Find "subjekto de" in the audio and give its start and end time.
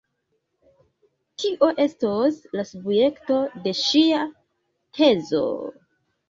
2.69-3.75